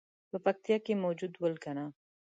په 0.29 0.37
پکتیا 0.45 0.77
کې 0.85 0.93
موجود 1.03 1.33
ول 1.37 1.55
کنه. 1.63 1.85